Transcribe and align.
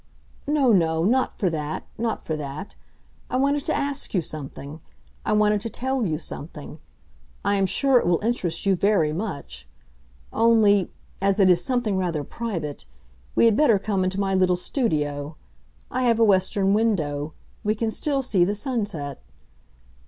"No, 0.47 0.71
no, 0.71 1.03
not 1.05 1.37
for 1.37 1.47
that—not 1.51 2.25
for 2.25 2.35
that. 2.35 2.73
I 3.29 3.37
wanted 3.37 3.67
to 3.67 3.77
ask 3.77 4.15
you 4.15 4.21
something; 4.23 4.81
I 5.23 5.33
wanted 5.33 5.61
to 5.61 5.69
tell 5.69 6.07
you 6.07 6.17
something. 6.17 6.79
I 7.45 7.53
am 7.53 7.67
sure 7.67 7.99
it 7.99 8.07
will 8.07 8.19
interest 8.23 8.65
you 8.65 8.75
very 8.75 9.13
much. 9.13 9.67
Only—as 10.33 11.37
it 11.37 11.51
is 11.51 11.63
something 11.63 11.97
rather 11.97 12.23
private—we 12.23 13.45
had 13.45 13.55
better 13.55 13.77
come 13.77 14.03
into 14.03 14.19
my 14.19 14.33
little 14.33 14.57
studio. 14.57 15.35
I 15.91 16.01
have 16.05 16.17
a 16.19 16.23
western 16.25 16.73
window; 16.73 17.33
we 17.63 17.75
can 17.75 17.91
still 17.91 18.23
see 18.23 18.43
the 18.43 18.55
sunset. 18.55 19.21